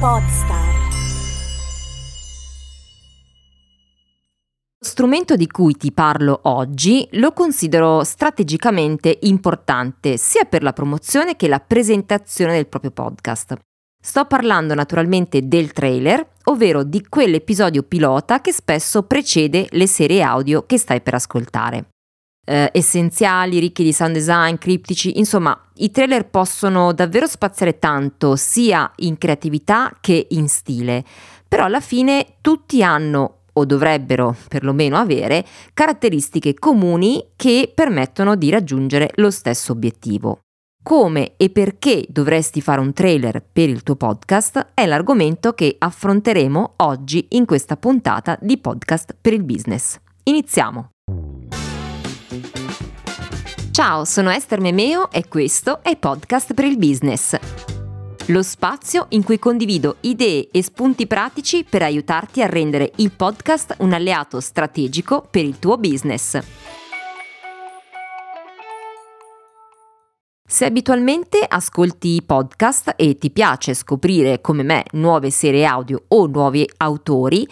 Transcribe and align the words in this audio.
Podstar. 0.00 0.88
Strumento 4.82 5.36
di 5.36 5.46
cui 5.46 5.74
ti 5.74 5.92
parlo 5.92 6.40
oggi 6.44 7.06
lo 7.12 7.34
considero 7.34 8.02
strategicamente 8.02 9.18
importante 9.24 10.16
sia 10.16 10.46
per 10.46 10.62
la 10.62 10.72
promozione 10.72 11.36
che 11.36 11.48
la 11.48 11.60
presentazione 11.60 12.54
del 12.54 12.66
proprio 12.66 12.92
podcast. 12.92 13.58
Sto 14.02 14.24
parlando 14.24 14.72
naturalmente 14.72 15.46
del 15.46 15.72
trailer, 15.72 16.26
ovvero 16.44 16.82
di 16.82 17.06
quell'episodio 17.06 17.82
pilota 17.82 18.40
che 18.40 18.52
spesso 18.52 19.02
precede 19.02 19.66
le 19.72 19.86
serie 19.86 20.22
audio 20.22 20.64
che 20.64 20.78
stai 20.78 21.02
per 21.02 21.12
ascoltare 21.12 21.88
eh, 22.50 22.70
essenziali, 22.72 23.60
ricchi 23.60 23.84
di 23.84 23.92
sound 23.92 24.12
design, 24.12 24.56
criptici, 24.56 25.18
insomma 25.18 25.56
i 25.76 25.92
trailer 25.92 26.28
possono 26.28 26.92
davvero 26.92 27.28
spaziare 27.28 27.78
tanto 27.78 28.34
sia 28.34 28.90
in 28.96 29.18
creatività 29.18 29.96
che 30.00 30.26
in 30.30 30.48
stile, 30.48 31.04
però 31.46 31.64
alla 31.64 31.80
fine 31.80 32.38
tutti 32.40 32.82
hanno 32.82 33.36
o 33.52 33.64
dovrebbero 33.64 34.34
perlomeno 34.48 34.96
avere 34.96 35.44
caratteristiche 35.72 36.54
comuni 36.54 37.24
che 37.36 37.70
permettono 37.72 38.34
di 38.34 38.50
raggiungere 38.50 39.12
lo 39.16 39.30
stesso 39.30 39.72
obiettivo. 39.72 40.40
Come 40.82 41.34
e 41.36 41.50
perché 41.50 42.04
dovresti 42.08 42.60
fare 42.60 42.80
un 42.80 42.92
trailer 42.92 43.44
per 43.52 43.68
il 43.68 43.82
tuo 43.82 43.96
podcast 43.96 44.70
è 44.74 44.86
l'argomento 44.86 45.52
che 45.52 45.76
affronteremo 45.78 46.74
oggi 46.78 47.26
in 47.30 47.44
questa 47.44 47.76
puntata 47.76 48.36
di 48.40 48.58
podcast 48.58 49.14
per 49.20 49.34
il 49.34 49.44
business. 49.44 49.98
Iniziamo! 50.24 50.90
Ciao, 53.82 54.04
sono 54.04 54.28
Esther 54.28 54.60
Memeo 54.60 55.10
e 55.10 55.26
questo 55.26 55.82
è 55.82 55.96
Podcast 55.96 56.52
per 56.52 56.66
il 56.66 56.76
Business. 56.76 57.34
Lo 58.26 58.42
spazio 58.42 59.06
in 59.08 59.24
cui 59.24 59.38
condivido 59.38 59.96
idee 60.00 60.48
e 60.52 60.62
spunti 60.62 61.06
pratici 61.06 61.64
per 61.64 61.80
aiutarti 61.80 62.42
a 62.42 62.46
rendere 62.46 62.92
il 62.96 63.10
podcast 63.10 63.76
un 63.78 63.94
alleato 63.94 64.38
strategico 64.38 65.26
per 65.30 65.46
il 65.46 65.58
tuo 65.58 65.78
business. 65.78 66.38
Se 70.46 70.64
abitualmente 70.66 71.42
ascolti 71.48 72.22
podcast 72.22 72.92
e 72.96 73.16
ti 73.16 73.30
piace 73.30 73.72
scoprire 73.72 74.42
come 74.42 74.62
me 74.62 74.84
nuove 74.92 75.30
serie 75.30 75.64
audio 75.64 76.02
o 76.08 76.26
nuovi 76.26 76.68
autori, 76.76 77.48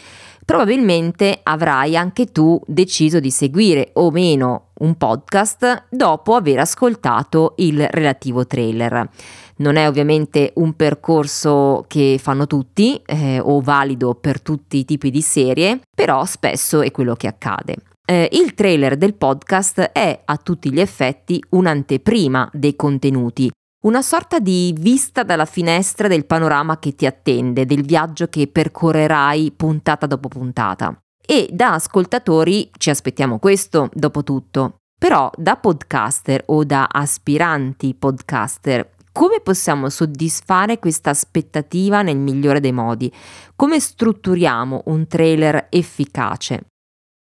probabilmente 0.49 1.41
avrai 1.43 1.95
anche 1.95 2.33
tu 2.33 2.59
deciso 2.65 3.21
di 3.21 3.31
seguire 3.31 3.91
o 3.93 4.11
meno 4.11 4.69
un 4.79 4.97
podcast 4.97 5.89
dopo 5.91 6.35
aver 6.35 6.61
ascoltato 6.61 7.53
il 7.59 7.87
relativo 7.91 8.47
trailer. 8.47 9.11
Non 9.57 9.77
è 9.77 9.87
ovviamente 9.87 10.53
un 10.55 10.73
percorso 10.73 11.85
che 11.87 12.19
fanno 12.19 12.47
tutti 12.47 12.99
eh, 13.05 13.39
o 13.39 13.61
valido 13.61 14.15
per 14.15 14.41
tutti 14.41 14.79
i 14.79 14.85
tipi 14.87 15.11
di 15.11 15.21
serie, 15.21 15.81
però 15.95 16.25
spesso 16.25 16.81
è 16.81 16.91
quello 16.93 17.15
che 17.15 17.27
accade. 17.27 17.77
Eh, 18.07 18.31
il 18.33 18.55
trailer 18.55 18.97
del 18.97 19.13
podcast 19.13 19.81
è 19.93 20.19
a 20.25 20.37
tutti 20.39 20.73
gli 20.73 20.81
effetti 20.81 21.45
un'anteprima 21.51 22.49
dei 22.55 22.75
contenuti, 22.75 23.51
una 23.81 24.03
sorta 24.03 24.41
di 24.41 24.75
vista 24.77 25.23
dalla 25.23 25.45
finestra 25.45 26.09
del 26.09 26.27
panorama 26.27 26.79
che 26.79 26.95
ti 26.95 27.07
attende, 27.07 27.65
del 27.65 27.85
viaggio 27.85 28.27
che 28.27 28.49
percorrerai 28.49 29.53
puntata 29.53 30.07
dopo 30.07 30.29
puntata. 30.29 30.99
E 31.25 31.49
da 31.53 31.75
ascoltatori 31.75 32.71
ci 32.77 32.91
aspettiamo 32.91 33.39
questo, 33.39 33.89
dopo 33.93 34.25
tutto. 34.25 34.79
Però 34.99 35.31
da 35.37 35.57
podcaster 35.57 36.43
o 36.47 36.65
da 36.65 36.89
aspiranti 36.91 37.95
podcaster, 37.95 38.95
come 39.13 39.41
possiamo 39.41 39.89
soddisfare 39.91 40.79
questa 40.79 41.11
aspettativa 41.11 42.03
nel 42.03 42.17
migliore 42.17 42.61
dei 42.61 42.73
modi? 42.73 43.13
Come 43.55 43.79
strutturiamo 43.79 44.83
un 44.87 45.07
trailer 45.07 45.67
efficace? 45.71 46.67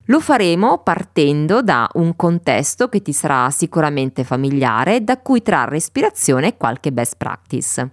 Lo 0.09 0.21
faremo 0.21 0.79
partendo 0.83 1.63
da 1.63 1.89
un 1.95 2.15
contesto 2.15 2.89
che 2.91 3.01
ti 3.01 3.15
sarà 3.15 3.49
sicuramente 3.49 4.23
familiare, 4.23 5.03
da 5.03 5.19
cui 5.19 5.41
trarre 5.41 5.79
ispirazione 5.79 6.49
e 6.49 6.57
qualche 6.59 6.93
best 6.93 7.17
practice. 7.17 7.91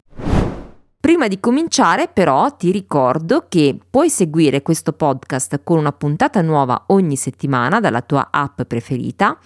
Prima 1.00 1.28
di 1.28 1.40
cominciare 1.40 2.10
però 2.10 2.54
ti 2.56 2.70
ricordo 2.70 3.46
che 3.48 3.78
puoi 3.90 4.10
seguire 4.10 4.62
questo 4.62 4.92
podcast 4.92 5.62
con 5.64 5.78
una 5.78 5.94
puntata 5.94 6.42
nuova 6.42 6.84
ogni 6.88 7.16
settimana 7.16 7.80
dalla 7.80 8.02
tua 8.02 8.28
app 8.30 8.62
preferita 8.64 9.38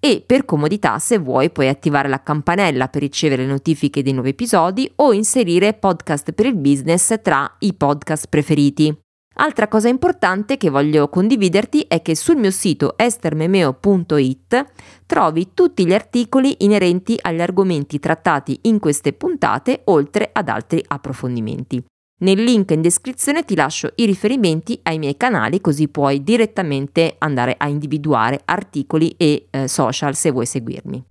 e 0.00 0.24
per 0.26 0.44
comodità 0.44 0.98
se 0.98 1.18
vuoi 1.18 1.50
puoi 1.50 1.68
attivare 1.68 2.08
la 2.08 2.22
campanella 2.22 2.88
per 2.88 3.02
ricevere 3.02 3.46
notifiche 3.46 4.02
dei 4.02 4.12
nuovi 4.12 4.30
episodi 4.30 4.90
o 4.96 5.12
inserire 5.12 5.74
podcast 5.74 6.32
per 6.32 6.46
il 6.46 6.56
business 6.56 7.14
tra 7.22 7.48
i 7.60 7.74
podcast 7.74 8.26
preferiti. 8.28 9.03
Altra 9.36 9.66
cosa 9.66 9.88
importante 9.88 10.56
che 10.56 10.70
voglio 10.70 11.08
condividerti 11.08 11.86
è 11.88 12.02
che 12.02 12.14
sul 12.14 12.36
mio 12.36 12.52
sito 12.52 12.96
estermemeo.it 12.96 14.64
trovi 15.06 15.50
tutti 15.54 15.84
gli 15.84 15.92
articoli 15.92 16.56
inerenti 16.60 17.18
agli 17.20 17.40
argomenti 17.40 17.98
trattati 17.98 18.60
in 18.62 18.78
queste 18.78 19.12
puntate, 19.12 19.80
oltre 19.86 20.30
ad 20.32 20.48
altri 20.48 20.84
approfondimenti. 20.86 21.84
Nel 22.20 22.44
link 22.44 22.70
in 22.70 22.80
descrizione 22.80 23.44
ti 23.44 23.56
lascio 23.56 23.90
i 23.96 24.04
riferimenti 24.04 24.78
ai 24.84 24.98
miei 24.98 25.16
canali 25.16 25.60
così 25.60 25.88
puoi 25.88 26.22
direttamente 26.22 27.16
andare 27.18 27.56
a 27.58 27.66
individuare 27.66 28.40
articoli 28.44 29.14
e 29.16 29.48
eh, 29.50 29.66
social 29.66 30.14
se 30.14 30.30
vuoi 30.30 30.46
seguirmi. 30.46 31.04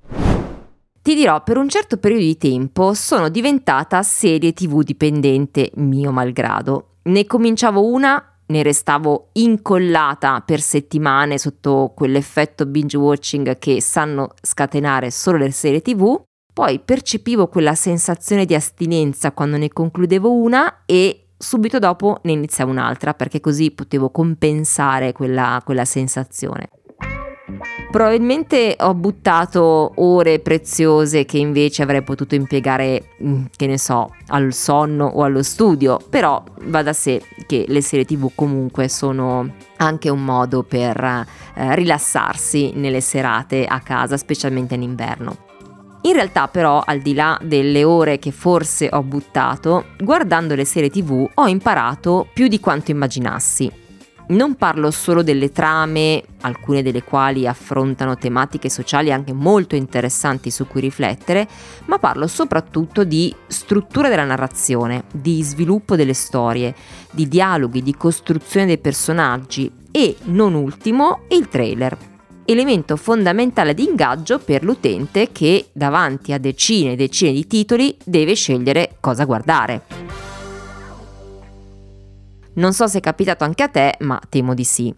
Ti 1.02 1.14
dirò, 1.16 1.44
per 1.44 1.58
un 1.58 1.68
certo 1.68 1.98
periodo 1.98 2.24
di 2.24 2.38
tempo 2.38 2.94
sono 2.94 3.28
diventata 3.28 4.02
serie 4.02 4.54
tv 4.54 4.82
dipendente, 4.82 5.72
mio 5.76 6.14
malgrado 6.14 6.93
ne 7.04 7.26
cominciavo 7.26 7.86
una, 7.86 8.38
ne 8.46 8.64
restavo 8.64 9.30
incollata 9.34 10.42
per 10.42 10.62
settimane 10.62 11.38
sotto 11.38 11.94
quell'effetto 11.96 12.66
binge 12.66 12.98
watching 12.98 13.58
che 13.58 13.82
sanno 13.82 14.34
scatenare 14.42 15.12
solo 15.12 15.38
le 15.38 15.52
serie 15.52 15.82
tv, 15.82 16.22
poi 16.54 16.80
percepivo 16.80 17.48
quella 17.48 17.74
sensazione 17.74 18.46
di 18.46 18.54
astinenza 18.54 19.32
quando 19.32 19.58
ne 19.58 19.70
concludevo 19.70 20.32
una 20.32 20.84
e 20.86 21.30
subito 21.36 21.80
dopo 21.80 22.20
ne 22.24 22.32
iniziavo 22.34 22.72
un'altra 22.72 23.14
perché 23.14 23.40
così 23.40 23.72
potevo 23.72 24.12
compensare 24.12 25.12
quella, 25.12 25.62
quella 25.66 25.86
sensazione. 25.86 26.70
Probabilmente 27.94 28.76
ho 28.80 28.96
buttato 28.96 29.92
ore 29.98 30.40
preziose 30.40 31.26
che 31.26 31.38
invece 31.38 31.84
avrei 31.84 32.02
potuto 32.02 32.34
impiegare, 32.34 33.10
mm, 33.24 33.44
che 33.56 33.68
ne 33.68 33.78
so, 33.78 34.16
al 34.30 34.52
sonno 34.52 35.06
o 35.06 35.22
allo 35.22 35.44
studio, 35.44 36.00
però 36.10 36.44
va 36.64 36.82
da 36.82 36.92
sé 36.92 37.22
che 37.46 37.66
le 37.68 37.82
serie 37.84 38.04
tv 38.04 38.32
comunque 38.34 38.90
sono 38.90 39.48
anche 39.78 40.10
un 40.10 40.26
modo 40.26 40.64
per 40.64 41.04
eh, 41.04 41.76
rilassarsi 41.76 42.72
nelle 42.74 43.00
serate 43.00 43.66
a 43.66 43.80
casa, 43.82 44.18
specialmente 44.18 44.74
in 44.74 44.82
inverno. 44.82 45.38
In 46.02 46.14
realtà 46.14 46.48
però, 46.48 46.82
al 46.84 46.98
di 46.98 47.14
là 47.14 47.38
delle 47.44 47.84
ore 47.84 48.18
che 48.18 48.32
forse 48.32 48.90
ho 48.92 49.04
buttato, 49.04 49.86
guardando 50.00 50.56
le 50.56 50.66
serie 50.66 50.90
tv 50.90 51.30
ho 51.32 51.46
imparato 51.46 52.28
più 52.34 52.48
di 52.48 52.60
quanto 52.60 52.90
immaginassi 52.90 53.82
non 54.28 54.56
parlo 54.56 54.92
solo 54.92 55.24
delle 55.24 55.52
trame, 55.52 56.24
alcune 56.42 56.82
delle 56.82 57.04
quali 57.04 57.48
affrontano 57.48 58.16
tematiche 58.16 58.70
sociali 58.70 59.12
anche 59.12 59.34
molto 59.34 59.76
interessanti 59.76 60.50
su 60.50 60.68
cui 60.68 60.82
riflettere, 60.82 61.48
ma 61.86 62.00
parlo 62.00 62.28
soprattutto 62.28 63.04
di 63.04 63.34
struttura 63.48 64.10
della 64.10 64.26
narrazione, 64.26 65.04
di 65.12 65.42
sviluppo 65.44 65.96
delle 65.96 66.14
storie, 66.14 66.74
di 67.12 67.28
dialoghi, 67.28 67.82
di 67.82 67.96
costruzione 67.96 68.66
dei 68.66 68.78
personaggi 68.78 69.72
e, 69.92 70.16
non 70.24 70.54
ultimo, 70.54 71.22
il 71.30 71.48
trailer. 71.50 71.98
Elemento 72.46 72.98
fondamentale 72.98 73.74
di 73.74 73.86
ingaggio 73.86 74.38
per 74.40 74.64
l'utente 74.64 75.32
che 75.32 75.68
davanti 75.72 76.34
a 76.34 76.38
decine 76.38 76.94
e 76.94 76.96
decine 76.98 77.32
di 77.32 77.48
titoli 77.48 77.96
deve 78.04 78.34
scegliere 78.34 78.98
cosa 79.00 79.24
guardare. 79.24 80.13
Non 82.56 82.74
so 82.74 82.88
se 82.88 83.00
è 83.00 83.02
capitato 83.02 83.44
anche 83.44 83.64
a 83.64 83.68
te, 83.68 83.96
ma 84.00 84.20
temo 84.30 84.54
di 84.54 84.64
sì. 84.64 84.94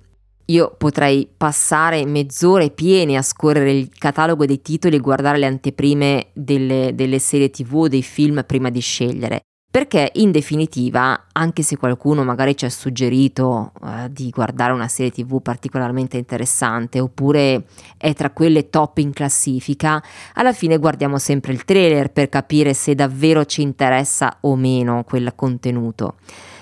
Io 0.48 0.75
potrei 0.78 1.28
passare 1.36 2.06
mezz'ore 2.06 2.69
piene 2.69 3.18
a 3.18 3.22
scorrere 3.22 3.72
il 3.72 3.90
catalogo 3.98 4.46
dei 4.46 4.62
titoli 4.62 4.98
e 4.98 5.00
guardare 5.00 5.40
le 5.40 5.48
anteprime 5.48 6.28
delle, 6.34 6.92
delle 6.94 7.18
serie 7.18 7.50
tv 7.50 7.75
o 7.75 7.88
dei 7.88 8.04
film 8.04 8.44
prima 8.46 8.69
di 8.69 8.80
scegliere. 8.80 9.42
Perché 9.75 10.12
in 10.16 10.31
definitiva, 10.31 11.25
anche 11.34 11.62
se 11.62 11.75
qualcuno 11.75 12.24
magari 12.24 12.56
ci 12.56 12.63
ha 12.63 12.69
suggerito 12.69 13.74
eh, 13.84 14.10
di 14.10 14.30
guardare 14.30 14.72
una 14.72 14.88
serie 14.88 15.12
tv 15.12 15.42
particolarmente 15.42 16.16
interessante 16.16 17.02
oppure 17.02 17.66
è 17.98 18.13
tra 18.13 18.30
quelle 18.30 18.69
top 18.69 19.00
in 19.00 19.12
classifica, 19.12 20.02
alla 20.36 20.54
fine 20.54 20.78
guardiamo 20.78 21.18
sempre 21.18 21.52
il 21.52 21.66
trailer 21.66 22.12
per 22.12 22.30
capire 22.30 22.74
se 22.74 22.96
davvero 22.96 23.44
ci 23.44 23.63
interessa 23.63 24.38
o 24.42 24.56
meno 24.56 25.04
quel 25.04 25.34
contenuto. 25.36 26.16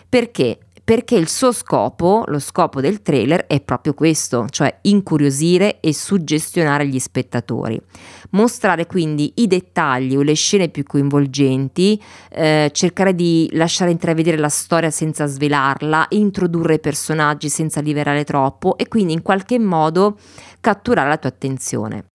Perché? 0.09 0.59
Perché 0.83 1.15
il 1.15 1.29
suo 1.29 1.53
scopo, 1.53 2.23
lo 2.27 2.39
scopo 2.39 2.81
del 2.81 3.01
trailer 3.01 3.47
è 3.47 3.61
proprio 3.61 3.93
questo, 3.93 4.47
cioè 4.49 4.79
incuriosire 4.81 5.79
e 5.79 5.93
suggestionare 5.93 6.85
gli 6.87 6.99
spettatori. 6.99 7.79
Mostrare 8.31 8.85
quindi 8.85 9.31
i 9.35 9.47
dettagli 9.47 10.17
o 10.17 10.21
le 10.21 10.33
scene 10.33 10.67
più 10.67 10.83
coinvolgenti, 10.83 12.01
eh, 12.29 12.69
cercare 12.73 13.15
di 13.15 13.49
lasciare 13.53 13.91
intravedere 13.91 14.37
la 14.37 14.49
storia 14.49 14.89
senza 14.89 15.25
svelarla, 15.25 16.07
introdurre 16.09 16.75
i 16.75 16.79
personaggi 16.79 17.47
senza 17.47 17.79
liberare 17.79 18.25
troppo 18.25 18.77
e 18.77 18.89
quindi 18.89 19.13
in 19.13 19.21
qualche 19.21 19.57
modo 19.59 20.17
catturare 20.59 21.07
la 21.07 21.17
tua 21.17 21.29
attenzione. 21.29 22.05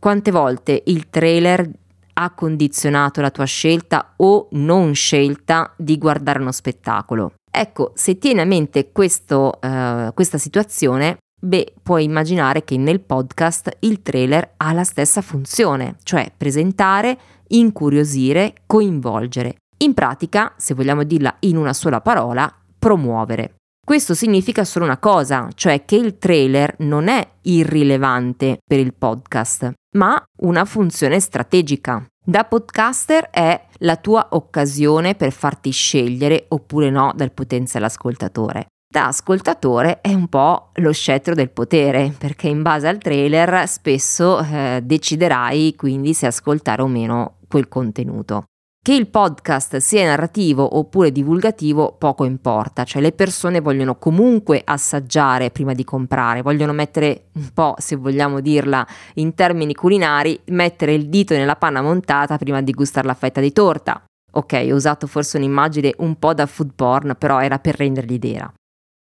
Quante 0.00 0.30
volte 0.32 0.82
il 0.86 1.08
trailer 1.10 1.70
ha 2.14 2.30
condizionato 2.34 3.20
la 3.20 3.30
tua 3.30 3.44
scelta 3.44 4.14
o 4.16 4.48
non 4.52 4.94
scelta 4.94 5.72
di 5.76 5.96
guardare 5.96 6.40
uno 6.40 6.52
spettacolo? 6.52 7.34
Ecco, 7.56 7.92
se 7.94 8.18
tieni 8.18 8.40
a 8.40 8.44
mente 8.44 8.90
questo, 8.90 9.60
uh, 9.62 10.12
questa 10.12 10.38
situazione, 10.38 11.18
beh, 11.40 11.74
puoi 11.84 12.02
immaginare 12.02 12.64
che 12.64 12.76
nel 12.76 12.98
podcast 12.98 13.76
il 13.80 14.02
trailer 14.02 14.54
ha 14.56 14.72
la 14.72 14.82
stessa 14.82 15.22
funzione, 15.22 15.94
cioè 16.02 16.32
presentare, 16.36 17.16
incuriosire, 17.48 18.54
coinvolgere. 18.66 19.54
In 19.84 19.94
pratica, 19.94 20.52
se 20.56 20.74
vogliamo 20.74 21.04
dirla 21.04 21.36
in 21.40 21.56
una 21.56 21.72
sola 21.72 22.00
parola, 22.00 22.52
promuovere. 22.76 23.54
Questo 23.86 24.14
significa 24.14 24.64
solo 24.64 24.86
una 24.86 24.98
cosa, 24.98 25.48
cioè 25.54 25.84
che 25.84 25.94
il 25.94 26.18
trailer 26.18 26.74
non 26.78 27.06
è 27.06 27.24
irrilevante 27.42 28.58
per 28.66 28.80
il 28.80 28.94
podcast, 28.94 29.70
ma 29.96 30.20
una 30.40 30.64
funzione 30.64 31.20
strategica. 31.20 32.04
Da 32.26 32.44
podcaster 32.44 33.28
è 33.28 33.66
la 33.80 33.96
tua 33.96 34.28
occasione 34.30 35.14
per 35.14 35.30
farti 35.30 35.70
scegliere 35.70 36.46
oppure 36.48 36.88
no 36.88 37.12
dal 37.14 37.32
potenziale 37.32 37.84
ascoltatore. 37.84 38.68
Da 38.90 39.08
ascoltatore 39.08 40.00
è 40.00 40.14
un 40.14 40.28
po' 40.28 40.70
lo 40.76 40.92
scettro 40.92 41.34
del 41.34 41.50
potere, 41.50 42.14
perché 42.16 42.48
in 42.48 42.62
base 42.62 42.88
al 42.88 42.96
trailer 42.96 43.68
spesso 43.68 44.38
eh, 44.38 44.80
deciderai 44.82 45.74
quindi 45.76 46.14
se 46.14 46.24
ascoltare 46.24 46.80
o 46.80 46.86
meno 46.86 47.40
quel 47.46 47.68
contenuto. 47.68 48.44
Che 48.84 48.92
il 48.92 49.08
podcast 49.08 49.78
sia 49.78 50.04
narrativo 50.04 50.76
oppure 50.76 51.10
divulgativo 51.10 51.96
poco 51.96 52.24
importa, 52.24 52.84
cioè 52.84 53.00
le 53.00 53.12
persone 53.12 53.62
vogliono 53.62 53.96
comunque 53.96 54.60
assaggiare 54.62 55.50
prima 55.50 55.72
di 55.72 55.84
comprare, 55.84 56.42
vogliono 56.42 56.74
mettere 56.74 57.28
un 57.36 57.48
po', 57.54 57.76
se 57.78 57.96
vogliamo 57.96 58.40
dirla 58.40 58.86
in 59.14 59.32
termini 59.34 59.72
culinari, 59.72 60.38
mettere 60.48 60.92
il 60.92 61.08
dito 61.08 61.32
nella 61.32 61.56
panna 61.56 61.80
montata 61.80 62.36
prima 62.36 62.60
di 62.60 62.72
gustare 62.72 63.06
la 63.06 63.14
fetta 63.14 63.40
di 63.40 63.52
torta. 63.52 64.04
Ok, 64.32 64.66
ho 64.70 64.74
usato 64.74 65.06
forse 65.06 65.38
un'immagine 65.38 65.94
un 66.00 66.18
po' 66.18 66.34
da 66.34 66.44
food 66.44 66.72
porn, 66.76 67.16
però 67.18 67.40
era 67.40 67.58
per 67.58 67.76
rendergli 67.76 68.12
idea. 68.12 68.52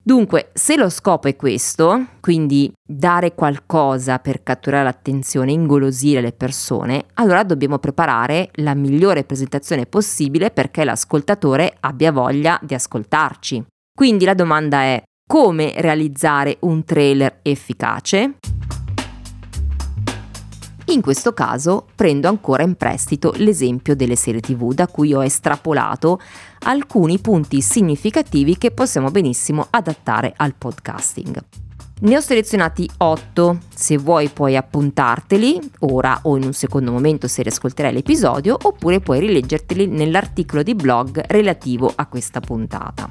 Dunque, 0.03 0.51
se 0.55 0.77
lo 0.77 0.89
scopo 0.89 1.29
è 1.29 1.37
questo, 1.37 2.07
quindi 2.21 2.73
dare 2.83 3.35
qualcosa 3.35 4.19
per 4.19 4.43
catturare 4.43 4.85
l'attenzione, 4.85 5.53
ingolosire 5.53 6.21
le 6.23 6.33
persone, 6.33 7.07
allora 7.15 7.43
dobbiamo 7.43 7.79
preparare 7.79 8.49
la 8.55 8.75
migliore 8.75 9.25
presentazione 9.25 9.85
possibile 9.85 10.51
perché 10.51 10.85
l'ascoltatore 10.85 11.77
abbia 11.81 12.11
voglia 12.11 12.59
di 12.63 12.73
ascoltarci. 12.73 13.65
Quindi 13.95 14.25
la 14.25 14.35
domanda 14.35 14.81
è 14.83 15.03
come 15.29 15.75
realizzare 15.77 16.57
un 16.61 16.85
trailer 16.85 17.41
efficace? 17.43 18.37
In 20.91 21.03
questo 21.03 21.35
caso 21.35 21.87
prendo 21.95 22.29
ancora 22.29 22.63
in 22.63 22.75
prestito 22.75 23.35
l'esempio 23.37 23.95
delle 23.95 24.17
serie 24.17 24.41
tv 24.41 24.73
da 24.73 24.87
cui 24.87 25.13
ho 25.13 25.23
estrapolato 25.23 26.19
alcuni 26.61 27.19
punti 27.19 27.61
significativi 27.61 28.57
che 28.57 28.71
possiamo 28.71 29.11
benissimo 29.11 29.67
adattare 29.69 30.33
al 30.35 30.55
podcasting. 30.55 31.45
Ne 32.01 32.17
ho 32.17 32.21
selezionati 32.21 32.89
8, 32.97 33.59
se 33.75 33.99
vuoi 33.99 34.31
puoi 34.31 34.57
appuntarteli 34.57 35.73
ora 35.81 36.21
o 36.23 36.39
in 36.39 36.45
un 36.45 36.55
secondo 36.55 36.91
momento 36.91 37.29
se 37.29 37.43
riascolterai 37.43 37.93
l'episodio 37.93 38.57
oppure 38.59 39.01
puoi 39.01 39.21
rileggerteli 39.21 39.87
nell'articolo 39.89 40.63
di 40.63 40.75
blog 40.75 41.23
relativo 41.27 41.93
a 41.95 42.07
questa 42.07 42.41
puntata. 42.41 43.11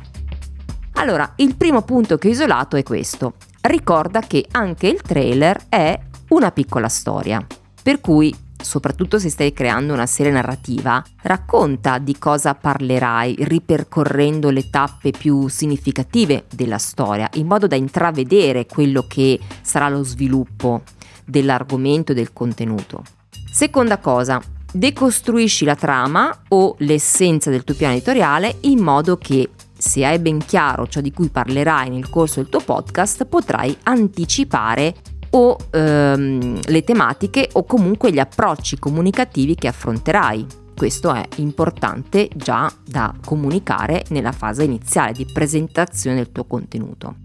Allora, 0.94 1.32
il 1.36 1.56
primo 1.56 1.84
punto 1.84 2.18
che 2.18 2.30
ho 2.30 2.32
isolato 2.32 2.76
è 2.76 2.82
questo. 2.82 3.34
Ricorda 3.62 4.22
che 4.22 4.48
anche 4.50 4.88
il 4.88 5.02
trailer 5.04 5.66
è 5.70 6.00
una 6.30 6.52
piccola 6.52 6.88
storia. 6.88 7.46
Per 7.88 8.02
cui, 8.02 8.36
soprattutto 8.62 9.18
se 9.18 9.30
stai 9.30 9.54
creando 9.54 9.94
una 9.94 10.08
serie 10.08 10.34
narrativa, 10.34 11.02
racconta 11.22 12.00
di 12.00 12.18
cosa 12.18 12.54
parlerai 12.54 13.38
ripercorrendo 13.40 14.50
le 14.50 14.70
tappe 14.70 15.12
più 15.12 15.48
significative 15.48 16.48
della 16.54 16.80
storia, 16.80 17.30
in 17.36 17.48
modo 17.48 17.66
da 17.66 17.78
intravedere 17.78 18.66
quello 18.66 19.06
che 19.08 19.40
sarà 19.62 19.88
lo 19.88 20.04
sviluppo 20.04 20.82
dell'argomento 21.24 22.12
e 22.12 22.16
del 22.16 22.34
contenuto. 22.34 23.06
Seconda 23.54 24.00
cosa, 24.00 24.42
decostruisci 24.70 25.64
la 25.64 25.76
trama 25.76 26.42
o 26.50 26.76
l'essenza 26.80 27.50
del 27.50 27.64
tuo 27.64 27.76
piano 27.76 27.94
editoriale 27.94 28.58
in 28.64 28.80
modo 28.80 29.18
che 29.18 29.52
se 29.78 30.04
hai 30.04 30.20
ben 30.20 30.40
chiaro 30.40 30.88
ciò 30.88 31.00
di 31.00 31.14
cui 31.14 31.30
parlerai 31.30 31.90
nel 31.90 32.10
corso 32.10 32.42
del 32.42 32.50
tuo 32.50 32.60
podcast, 32.60 33.24
potrai 33.28 33.78
anticipare 33.84 34.94
o 35.32 35.58
ehm, 35.72 36.60
le 36.66 36.84
tematiche 36.84 37.50
o 37.54 37.64
comunque 37.64 38.12
gli 38.12 38.20
approcci 38.20 38.80
comunicativi 38.80 39.56
che 39.56 39.68
affronterai. 39.68 40.46
Questo 40.76 41.12
è 41.14 41.28
importante 41.38 42.30
già 42.36 42.72
da 42.86 43.14
comunicare 43.26 44.06
nella 44.10 44.32
fase 44.32 44.64
iniziale 44.64 45.14
di 45.14 45.26
presentazione 45.26 46.18
del 46.18 46.32
tuo 46.32 46.46
contenuto. 46.46 47.16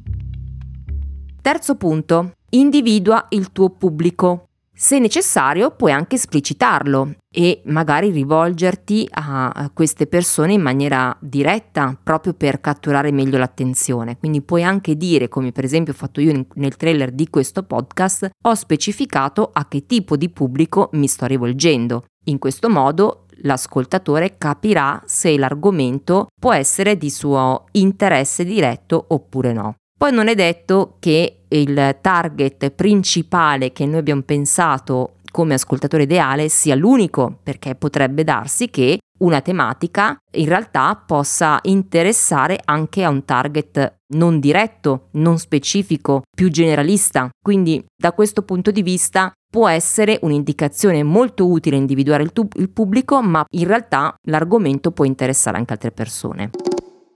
Terzo 1.42 1.74
punto, 1.74 2.34
individua 2.50 3.26
il 3.30 3.52
tuo 3.52 3.70
pubblico. 3.70 4.51
Se 4.74 4.98
necessario 4.98 5.70
puoi 5.70 5.92
anche 5.92 6.16
esplicitarlo 6.16 7.14
e 7.30 7.62
magari 7.66 8.10
rivolgerti 8.10 9.06
a 9.12 9.70
queste 9.72 10.06
persone 10.06 10.54
in 10.54 10.62
maniera 10.62 11.16
diretta 11.20 11.96
proprio 12.02 12.34
per 12.34 12.60
catturare 12.60 13.12
meglio 13.12 13.38
l'attenzione. 13.38 14.18
Quindi 14.18 14.42
puoi 14.42 14.64
anche 14.64 14.96
dire, 14.96 15.28
come 15.28 15.52
per 15.52 15.64
esempio 15.64 15.92
ho 15.92 15.96
fatto 15.96 16.20
io 16.20 16.46
nel 16.54 16.76
trailer 16.76 17.12
di 17.12 17.28
questo 17.28 17.62
podcast, 17.62 18.30
ho 18.42 18.54
specificato 18.54 19.50
a 19.52 19.68
che 19.68 19.86
tipo 19.86 20.16
di 20.16 20.30
pubblico 20.30 20.88
mi 20.92 21.06
sto 21.06 21.26
rivolgendo. 21.26 22.06
In 22.24 22.38
questo 22.38 22.68
modo 22.68 23.26
l'ascoltatore 23.42 24.36
capirà 24.36 25.02
se 25.04 25.36
l'argomento 25.36 26.28
può 26.40 26.52
essere 26.52 26.96
di 26.96 27.10
suo 27.10 27.66
interesse 27.72 28.44
diretto 28.44 29.04
oppure 29.08 29.52
no. 29.52 29.76
Poi 30.02 30.10
non 30.10 30.26
è 30.26 30.34
detto 30.34 30.96
che 30.98 31.42
il 31.46 31.98
target 32.00 32.70
principale 32.70 33.70
che 33.70 33.86
noi 33.86 34.00
abbiamo 34.00 34.22
pensato 34.22 35.18
come 35.30 35.54
ascoltatore 35.54 36.02
ideale 36.02 36.48
sia 36.48 36.74
l'unico, 36.74 37.38
perché 37.40 37.76
potrebbe 37.76 38.24
darsi 38.24 38.68
che 38.68 38.98
una 39.20 39.40
tematica 39.40 40.16
in 40.32 40.48
realtà 40.48 40.96
possa 40.96 41.60
interessare 41.62 42.58
anche 42.64 43.04
a 43.04 43.10
un 43.10 43.24
target 43.24 43.98
non 44.16 44.40
diretto, 44.40 45.06
non 45.12 45.38
specifico, 45.38 46.22
più 46.36 46.50
generalista. 46.50 47.28
Quindi 47.40 47.80
da 47.96 48.10
questo 48.10 48.42
punto 48.42 48.72
di 48.72 48.82
vista 48.82 49.30
può 49.48 49.68
essere 49.68 50.18
un'indicazione 50.22 51.04
molto 51.04 51.48
utile 51.48 51.76
individuare 51.76 52.24
il, 52.24 52.32
tu- 52.32 52.48
il 52.54 52.70
pubblico, 52.70 53.22
ma 53.22 53.44
in 53.50 53.68
realtà 53.68 54.12
l'argomento 54.26 54.90
può 54.90 55.04
interessare 55.04 55.58
anche 55.58 55.74
altre 55.74 55.92
persone. 55.92 56.50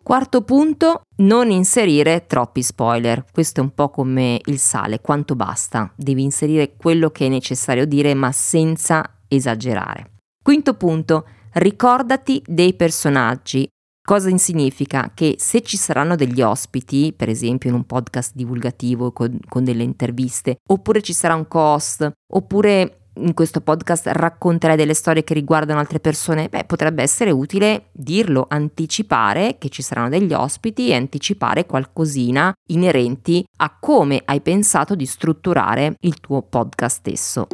Quarto 0.06 0.42
punto, 0.42 1.00
non 1.16 1.50
inserire 1.50 2.26
troppi 2.28 2.62
spoiler. 2.62 3.24
Questo 3.32 3.58
è 3.58 3.64
un 3.64 3.74
po' 3.74 3.90
come 3.90 4.40
il 4.44 4.60
sale, 4.60 5.00
quanto 5.00 5.34
basta. 5.34 5.92
Devi 5.96 6.22
inserire 6.22 6.76
quello 6.76 7.10
che 7.10 7.26
è 7.26 7.28
necessario 7.28 7.84
dire, 7.86 8.14
ma 8.14 8.30
senza 8.30 9.16
esagerare. 9.26 10.12
Quinto 10.40 10.74
punto, 10.74 11.26
ricordati 11.54 12.40
dei 12.46 12.74
personaggi. 12.74 13.68
Cosa 14.00 14.30
significa? 14.36 15.10
Che 15.12 15.34
se 15.38 15.62
ci 15.62 15.76
saranno 15.76 16.14
degli 16.14 16.40
ospiti, 16.40 17.12
per 17.12 17.28
esempio 17.28 17.70
in 17.70 17.74
un 17.74 17.84
podcast 17.84 18.30
divulgativo 18.32 19.10
con, 19.10 19.36
con 19.48 19.64
delle 19.64 19.82
interviste, 19.82 20.58
oppure 20.68 21.02
ci 21.02 21.14
sarà 21.14 21.34
un 21.34 21.46
host, 21.48 22.08
oppure 22.32 23.05
in 23.16 23.34
questo 23.34 23.60
podcast 23.60 24.08
racconterai 24.08 24.76
delle 24.76 24.94
storie 24.94 25.24
che 25.24 25.34
riguardano 25.34 25.78
altre 25.78 26.00
persone, 26.00 26.48
beh, 26.48 26.64
potrebbe 26.64 27.02
essere 27.02 27.30
utile 27.30 27.86
dirlo, 27.92 28.46
anticipare 28.48 29.56
che 29.58 29.68
ci 29.68 29.82
saranno 29.82 30.08
degli 30.08 30.32
ospiti 30.32 30.88
e 30.88 30.94
anticipare 30.94 31.66
qualcosina 31.66 32.52
inerenti 32.68 33.44
a 33.58 33.76
come 33.78 34.22
hai 34.24 34.40
pensato 34.40 34.94
di 34.94 35.06
strutturare 35.06 35.96
il 36.00 36.20
tuo 36.20 36.42
podcast 36.42 36.96
stesso. 36.96 37.46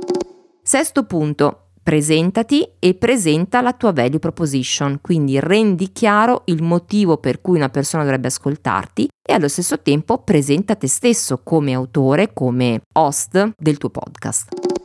Sesto 0.63 1.05
punto, 1.05 1.71
presentati 1.83 2.67
e 2.79 2.95
presenta 2.95 3.61
la 3.61 3.73
tua 3.73 3.93
value 3.93 4.21
proposition, 4.21 5.01
quindi 5.01 5.41
rendi 5.41 5.91
chiaro 5.93 6.43
il 6.47 6.63
motivo 6.63 7.19
per 7.19 7.41
cui 7.41 7.57
una 7.57 7.69
persona 7.69 8.05
dovrebbe 8.05 8.29
ascoltarti 8.29 9.09
e 9.21 9.33
allo 9.33 9.49
stesso 9.49 9.81
tempo 9.81 10.19
presenta 10.19 10.77
te 10.77 10.87
stesso 10.87 11.41
come 11.43 11.73
autore, 11.73 12.33
come 12.33 12.83
host 12.93 13.55
del 13.59 13.79
tuo 13.79 13.91
podcast. 13.91 14.82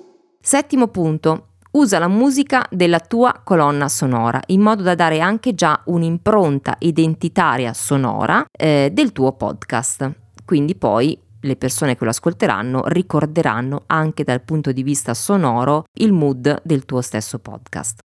Settimo 0.47 0.87
punto, 0.87 1.55
usa 1.71 1.99
la 1.99 2.07
musica 2.07 2.65
della 2.71 3.01
tua 3.01 3.41
colonna 3.43 3.89
sonora 3.89 4.39
in 4.45 4.61
modo 4.61 4.81
da 4.81 4.95
dare 4.95 5.19
anche 5.19 5.53
già 5.53 5.81
un'impronta 5.87 6.77
identitaria 6.79 7.73
sonora 7.73 8.45
eh, 8.49 8.89
del 8.93 9.11
tuo 9.11 9.33
podcast. 9.33 10.09
Quindi 10.45 10.75
poi 10.75 11.19
le 11.41 11.57
persone 11.57 11.97
che 11.97 12.05
lo 12.05 12.11
ascolteranno 12.11 12.83
ricorderanno 12.85 13.83
anche 13.87 14.23
dal 14.23 14.41
punto 14.41 14.71
di 14.71 14.83
vista 14.83 15.13
sonoro 15.13 15.83
il 15.95 16.13
mood 16.13 16.61
del 16.63 16.85
tuo 16.85 17.01
stesso 17.01 17.39
podcast. 17.39 17.99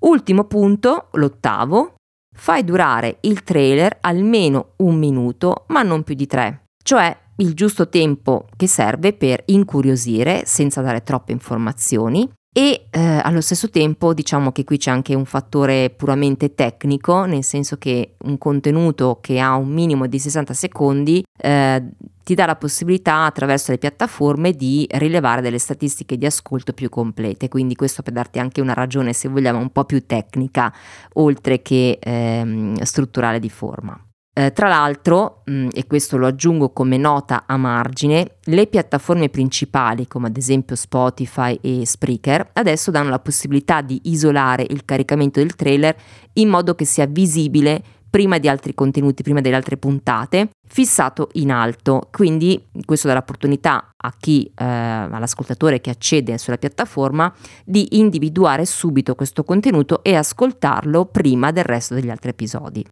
Ultimo 0.00 0.44
punto, 0.44 1.08
l'ottavo, 1.12 1.96
fai 2.34 2.64
durare 2.64 3.18
il 3.20 3.42
trailer 3.42 3.98
almeno 4.00 4.76
un 4.76 4.96
minuto, 4.96 5.66
ma 5.66 5.82
non 5.82 6.04
più 6.04 6.14
di 6.14 6.26
tre, 6.26 6.62
cioè 6.82 7.14
il 7.36 7.54
giusto 7.54 7.88
tempo 7.88 8.46
che 8.56 8.66
serve 8.66 9.12
per 9.12 9.42
incuriosire 9.46 10.42
senza 10.44 10.80
dare 10.80 11.02
troppe 11.02 11.32
informazioni 11.32 12.28
e 12.54 12.88
eh, 12.90 13.00
allo 13.00 13.40
stesso 13.40 13.70
tempo 13.70 14.12
diciamo 14.12 14.52
che 14.52 14.64
qui 14.64 14.76
c'è 14.76 14.90
anche 14.90 15.14
un 15.14 15.24
fattore 15.24 15.88
puramente 15.88 16.54
tecnico, 16.54 17.24
nel 17.24 17.44
senso 17.44 17.78
che 17.78 18.16
un 18.24 18.36
contenuto 18.36 19.18
che 19.22 19.40
ha 19.40 19.54
un 19.54 19.70
minimo 19.70 20.06
di 20.06 20.18
60 20.18 20.52
secondi 20.52 21.24
eh, 21.38 21.82
ti 22.22 22.34
dà 22.34 22.44
la 22.44 22.56
possibilità 22.56 23.24
attraverso 23.24 23.72
le 23.72 23.78
piattaforme 23.78 24.52
di 24.52 24.86
rilevare 24.92 25.40
delle 25.40 25.58
statistiche 25.58 26.18
di 26.18 26.26
ascolto 26.26 26.74
più 26.74 26.90
complete, 26.90 27.48
quindi 27.48 27.74
questo 27.74 28.02
per 28.02 28.12
darti 28.12 28.38
anche 28.38 28.60
una 28.60 28.74
ragione 28.74 29.14
se 29.14 29.28
vogliamo 29.28 29.58
un 29.58 29.70
po' 29.70 29.84
più 29.84 30.04
tecnica 30.04 30.70
oltre 31.14 31.62
che 31.62 31.98
ehm, 31.98 32.82
strutturale 32.82 33.40
di 33.40 33.48
forma. 33.48 33.98
Eh, 34.34 34.50
tra 34.52 34.68
l'altro, 34.68 35.42
mh, 35.44 35.52
mm, 35.52 35.68
e 35.72 35.86
questo 35.86 36.16
lo 36.16 36.26
aggiungo 36.26 36.70
come 36.70 36.96
nota 36.96 37.44
a 37.46 37.58
margine, 37.58 38.36
le 38.44 38.66
piattaforme 38.66 39.28
principali 39.28 40.06
come 40.06 40.28
ad 40.28 40.36
esempio 40.38 40.74
Spotify 40.74 41.58
e 41.60 41.84
Spreaker 41.84 42.50
adesso 42.54 42.90
danno 42.90 43.10
la 43.10 43.18
possibilità 43.18 43.82
di 43.82 44.00
isolare 44.04 44.64
il 44.66 44.86
caricamento 44.86 45.38
del 45.38 45.54
trailer 45.54 45.94
in 46.34 46.48
modo 46.48 46.74
che 46.74 46.86
sia 46.86 47.04
visibile 47.04 47.82
prima 48.08 48.38
di 48.38 48.48
altri 48.48 48.74
contenuti, 48.74 49.22
prima 49.22 49.40
delle 49.42 49.56
altre 49.56 49.76
puntate, 49.76 50.50
fissato 50.66 51.28
in 51.32 51.50
alto. 51.50 52.08
Quindi 52.10 52.68
questo 52.84 53.08
dà 53.08 53.14
l'opportunità 53.14 53.90
a 53.96 54.14
chi, 54.18 54.44
eh, 54.44 54.64
all'ascoltatore 54.64 55.80
che 55.80 55.90
accede 55.90 56.36
sulla 56.38 56.58
piattaforma, 56.58 57.32
di 57.64 57.98
individuare 57.98 58.64
subito 58.66 59.14
questo 59.14 59.44
contenuto 59.44 60.02
e 60.02 60.14
ascoltarlo 60.14 61.06
prima 61.06 61.52
del 61.52 61.64
resto 61.64 61.94
degli 61.94 62.10
altri 62.10 62.30
episodi. 62.30 62.84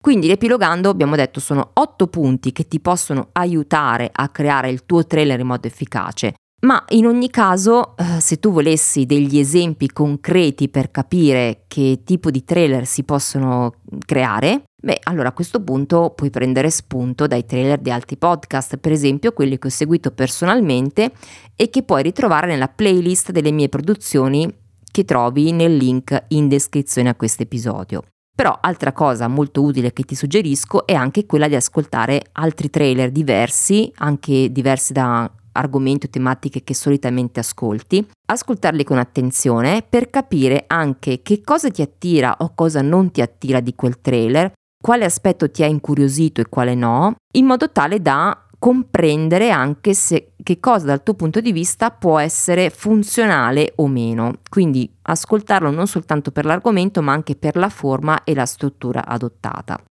Quindi 0.00 0.26
riepilogando 0.26 0.88
abbiamo 0.88 1.16
detto 1.16 1.40
sono 1.40 1.70
otto 1.74 2.06
punti 2.06 2.52
che 2.52 2.68
ti 2.68 2.80
possono 2.80 3.30
aiutare 3.32 4.10
a 4.12 4.28
creare 4.28 4.70
il 4.70 4.84
tuo 4.86 5.06
trailer 5.06 5.40
in 5.40 5.46
modo 5.46 5.66
efficace. 5.66 6.34
Ma 6.66 6.82
in 6.88 7.06
ogni 7.06 7.28
caso, 7.28 7.96
eh, 7.96 8.20
se 8.20 8.38
tu 8.38 8.50
volessi 8.50 9.04
degli 9.04 9.38
esempi 9.38 9.88
concreti 9.88 10.68
per 10.68 10.90
capire 10.90 11.64
che 11.68 12.00
tipo 12.02 12.30
di 12.30 12.44
trailer 12.44 12.86
si 12.86 13.04
possono 13.04 13.74
creare, 14.04 14.62
beh, 14.82 15.00
allora 15.04 15.28
a 15.28 15.32
questo 15.32 15.62
punto 15.62 16.12
puoi 16.16 16.30
prendere 16.30 16.70
spunto 16.70 17.26
dai 17.26 17.44
trailer 17.44 17.78
di 17.78 17.90
altri 17.90 18.16
podcast, 18.16 18.78
per 18.78 18.90
esempio 18.90 19.32
quelli 19.32 19.58
che 19.58 19.66
ho 19.66 19.70
seguito 19.70 20.10
personalmente 20.12 21.12
e 21.54 21.68
che 21.68 21.82
puoi 21.82 22.02
ritrovare 22.02 22.46
nella 22.46 22.68
playlist 22.68 23.32
delle 23.32 23.52
mie 23.52 23.68
produzioni 23.68 24.50
che 24.90 25.04
trovi 25.04 25.52
nel 25.52 25.76
link 25.76 26.24
in 26.28 26.48
descrizione 26.48 27.10
a 27.10 27.14
questo 27.14 27.42
episodio. 27.42 28.02
Però 28.36 28.58
altra 28.60 28.92
cosa 28.92 29.28
molto 29.28 29.62
utile 29.62 29.94
che 29.94 30.02
ti 30.02 30.14
suggerisco 30.14 30.86
è 30.86 30.92
anche 30.92 31.24
quella 31.24 31.48
di 31.48 31.54
ascoltare 31.54 32.22
altri 32.32 32.68
trailer 32.68 33.10
diversi, 33.10 33.90
anche 33.96 34.52
diversi 34.52 34.92
da 34.92 35.30
argomenti 35.52 36.04
o 36.04 36.10
tematiche 36.10 36.62
che 36.62 36.74
solitamente 36.74 37.40
ascolti, 37.40 38.06
ascoltarli 38.26 38.84
con 38.84 38.98
attenzione 38.98 39.82
per 39.88 40.10
capire 40.10 40.64
anche 40.66 41.22
che 41.22 41.40
cosa 41.42 41.70
ti 41.70 41.80
attira 41.80 42.36
o 42.40 42.52
cosa 42.54 42.82
non 42.82 43.10
ti 43.10 43.22
attira 43.22 43.60
di 43.60 43.74
quel 43.74 44.02
trailer, 44.02 44.52
quale 44.82 45.06
aspetto 45.06 45.50
ti 45.50 45.62
ha 45.62 45.66
incuriosito 45.66 46.42
e 46.42 46.48
quale 46.50 46.74
no, 46.74 47.14
in 47.36 47.46
modo 47.46 47.72
tale 47.72 48.02
da 48.02 48.46
comprendere 48.58 49.50
anche 49.50 49.94
se, 49.94 50.32
che 50.46 50.60
cosa 50.60 50.86
dal 50.86 51.02
tuo 51.02 51.14
punto 51.14 51.40
di 51.40 51.50
vista 51.50 51.90
può 51.90 52.20
essere 52.20 52.70
funzionale 52.70 53.72
o 53.76 53.88
meno. 53.88 54.38
Quindi 54.48 54.88
ascoltarlo 55.02 55.72
non 55.72 55.88
soltanto 55.88 56.30
per 56.30 56.44
l'argomento 56.44 57.02
ma 57.02 57.10
anche 57.10 57.34
per 57.34 57.56
la 57.56 57.68
forma 57.68 58.22
e 58.22 58.32
la 58.32 58.46
struttura 58.46 59.04
adottata. 59.04 59.82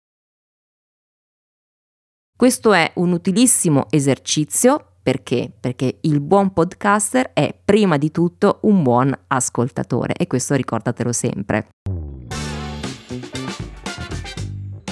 Questo 2.36 2.72
è 2.72 2.92
un 2.96 3.10
utilissimo 3.10 3.86
esercizio 3.90 4.92
perché? 5.02 5.52
Perché 5.58 5.98
il 6.02 6.20
buon 6.20 6.52
podcaster 6.52 7.32
è 7.32 7.52
prima 7.64 7.96
di 7.96 8.12
tutto 8.12 8.60
un 8.62 8.84
buon 8.84 9.12
ascoltatore 9.26 10.14
e 10.14 10.28
questo 10.28 10.54
ricordatelo 10.54 11.10
sempre. 11.10 11.66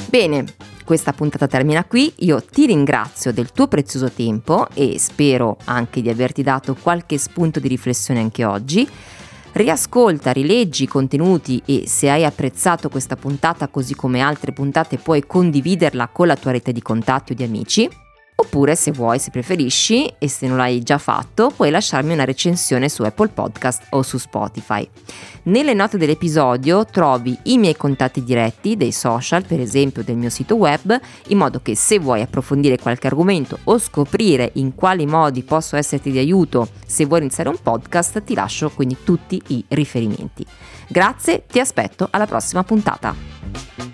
Bene, 0.08 0.44
questa 0.92 1.14
puntata 1.14 1.46
termina 1.46 1.86
qui, 1.86 2.12
io 2.18 2.42
ti 2.42 2.66
ringrazio 2.66 3.32
del 3.32 3.50
tuo 3.50 3.66
prezioso 3.66 4.10
tempo 4.10 4.68
e 4.74 4.98
spero 4.98 5.56
anche 5.64 6.02
di 6.02 6.10
averti 6.10 6.42
dato 6.42 6.76
qualche 6.78 7.16
spunto 7.16 7.60
di 7.60 7.68
riflessione 7.68 8.20
anche 8.20 8.44
oggi. 8.44 8.86
Riascolta, 9.52 10.32
rileggi 10.32 10.82
i 10.82 10.88
contenuti 10.88 11.62
e 11.64 11.84
se 11.86 12.10
hai 12.10 12.26
apprezzato 12.26 12.90
questa 12.90 13.16
puntata 13.16 13.68
così 13.68 13.94
come 13.94 14.20
altre 14.20 14.52
puntate 14.52 14.98
puoi 14.98 15.26
condividerla 15.26 16.08
con 16.08 16.26
la 16.26 16.36
tua 16.36 16.50
rete 16.50 16.72
di 16.72 16.82
contatti 16.82 17.32
o 17.32 17.34
di 17.34 17.42
amici. 17.42 18.01
Oppure 18.42 18.74
se 18.74 18.90
vuoi, 18.90 19.20
se 19.20 19.30
preferisci 19.30 20.12
e 20.18 20.28
se 20.28 20.48
non 20.48 20.56
l'hai 20.56 20.82
già 20.82 20.98
fatto, 20.98 21.52
puoi 21.54 21.70
lasciarmi 21.70 22.12
una 22.12 22.24
recensione 22.24 22.88
su 22.88 23.04
Apple 23.04 23.28
Podcast 23.28 23.84
o 23.90 24.02
su 24.02 24.18
Spotify. 24.18 24.86
Nelle 25.44 25.74
note 25.74 25.96
dell'episodio 25.96 26.84
trovi 26.84 27.38
i 27.44 27.56
miei 27.56 27.76
contatti 27.76 28.24
diretti 28.24 28.76
dei 28.76 28.90
social, 28.90 29.46
per 29.46 29.60
esempio 29.60 30.02
del 30.02 30.16
mio 30.16 30.28
sito 30.28 30.56
web, 30.56 31.00
in 31.28 31.38
modo 31.38 31.60
che 31.62 31.76
se 31.76 32.00
vuoi 32.00 32.20
approfondire 32.20 32.78
qualche 32.78 33.06
argomento 33.06 33.60
o 33.64 33.78
scoprire 33.78 34.50
in 34.54 34.74
quali 34.74 35.06
modi 35.06 35.44
posso 35.44 35.76
esserti 35.76 36.10
di 36.10 36.18
aiuto 36.18 36.68
se 36.84 37.04
vuoi 37.04 37.20
iniziare 37.20 37.48
un 37.48 37.58
podcast, 37.62 38.24
ti 38.24 38.34
lascio 38.34 38.70
quindi 38.70 38.96
tutti 39.04 39.40
i 39.48 39.64
riferimenti. 39.68 40.44
Grazie, 40.88 41.44
ti 41.46 41.60
aspetto 41.60 42.08
alla 42.10 42.26
prossima 42.26 42.64
puntata. 42.64 43.91